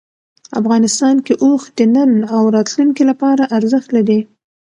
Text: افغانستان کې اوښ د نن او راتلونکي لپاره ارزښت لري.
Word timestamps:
افغانستان 0.59 1.15
کې 1.25 1.33
اوښ 1.43 1.61
د 1.77 1.79
نن 1.95 2.11
او 2.35 2.41
راتلونکي 2.55 3.03
لپاره 3.11 3.43
ارزښت 3.57 3.89
لري. 3.97 4.19